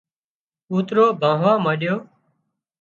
[0.67, 1.95] ڪوترو ڀانهوا مانڏيو